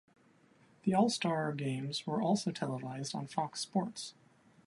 [0.81, 4.15] The All-Star games were also televised on Fox Sports.